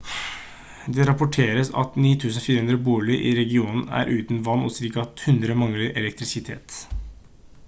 det 0.95 1.05
rapporteres 1.09 1.69
at 1.81 1.99
9400 2.05 2.79
boliger 2.89 3.29
i 3.31 3.35
regionen 3.43 3.85
er 4.01 4.11
uten 4.17 4.43
vann 4.49 4.67
og 4.71 4.75
ca 4.81 5.07
100 5.07 5.61
mangler 5.65 5.97
elektrisitet 6.03 6.81